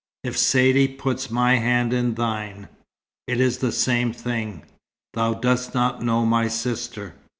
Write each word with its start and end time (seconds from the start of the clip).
"If 0.23 0.35
Saidee 0.35 0.87
puts 0.97 1.29
my 1.29 1.57
hand 1.57 1.93
in 1.93 2.15
thine." 2.15 2.69
"It 3.27 3.39
is 3.39 3.59
the 3.59 3.71
same 3.71 4.11
thing." 4.13 4.63
"Thou 5.13 5.35
dost 5.35 5.75
not 5.75 6.01
know 6.01 6.25
my 6.25 6.47
sister." 6.47 7.13